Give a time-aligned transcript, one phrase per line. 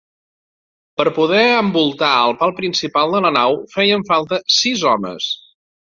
[1.01, 5.29] Per poder envoltar el pal principal de la nau feien falta sis homes.